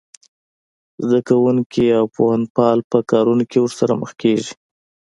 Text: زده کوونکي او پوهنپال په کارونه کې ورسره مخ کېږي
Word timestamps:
زده 1.03 1.19
کوونکي 1.27 1.85
او 1.99 2.05
پوهنپال 2.15 2.77
په 2.91 2.97
کارونه 3.11 3.43
کې 3.51 3.59
ورسره 3.61 3.93
مخ 4.01 4.11
کېږي 4.21 4.53